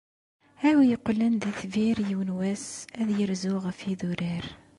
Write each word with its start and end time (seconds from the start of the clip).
A 0.67 0.71
wi 0.77 0.83
yeqqlen 0.89 1.33
d 1.41 1.43
itbir 1.51 1.97
yiwen 2.07 2.31
wass, 2.37 2.65
ad 2.99 3.09
yerzu 3.17 3.55
ɣef 3.65 3.79
yidurar. 3.87 4.45